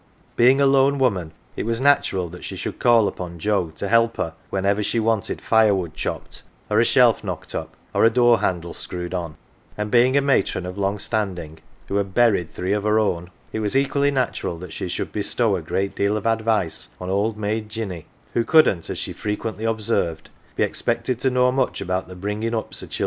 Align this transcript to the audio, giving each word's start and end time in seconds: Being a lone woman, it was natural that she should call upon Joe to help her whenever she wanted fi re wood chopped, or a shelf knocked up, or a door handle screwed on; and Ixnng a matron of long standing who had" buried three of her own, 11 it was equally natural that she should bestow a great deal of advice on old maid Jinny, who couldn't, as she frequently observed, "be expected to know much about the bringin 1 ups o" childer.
Being 0.35 0.59
a 0.59 0.65
lone 0.65 0.97
woman, 0.97 1.31
it 1.55 1.63
was 1.63 1.79
natural 1.79 2.27
that 2.29 2.43
she 2.43 2.55
should 2.55 2.79
call 2.79 3.07
upon 3.07 3.37
Joe 3.37 3.69
to 3.75 3.87
help 3.87 4.17
her 4.17 4.33
whenever 4.49 4.81
she 4.81 4.99
wanted 4.99 5.39
fi 5.39 5.65
re 5.67 5.71
wood 5.73 5.93
chopped, 5.93 6.41
or 6.71 6.79
a 6.79 6.83
shelf 6.85 7.23
knocked 7.23 7.53
up, 7.53 7.75
or 7.93 8.03
a 8.03 8.09
door 8.09 8.39
handle 8.39 8.73
screwed 8.73 9.13
on; 9.13 9.35
and 9.77 9.91
Ixnng 9.91 10.17
a 10.17 10.21
matron 10.21 10.65
of 10.65 10.75
long 10.75 10.97
standing 10.97 11.59
who 11.87 11.97
had" 11.97 12.15
buried 12.15 12.51
three 12.51 12.73
of 12.73 12.81
her 12.81 12.97
own, 12.97 13.25
11 13.25 13.31
it 13.53 13.59
was 13.59 13.77
equally 13.77 14.09
natural 14.09 14.57
that 14.57 14.73
she 14.73 14.89
should 14.89 15.11
bestow 15.11 15.55
a 15.55 15.61
great 15.61 15.93
deal 15.95 16.17
of 16.17 16.25
advice 16.25 16.89
on 16.99 17.11
old 17.11 17.37
maid 17.37 17.69
Jinny, 17.69 18.07
who 18.33 18.43
couldn't, 18.43 18.89
as 18.89 18.97
she 18.97 19.13
frequently 19.13 19.65
observed, 19.65 20.31
"be 20.55 20.63
expected 20.63 21.19
to 21.19 21.29
know 21.29 21.51
much 21.51 21.79
about 21.79 22.07
the 22.07 22.15
bringin 22.15 22.53
1 22.53 22.55
ups 22.63 22.81
o" 22.81 22.87
childer. 22.87 22.99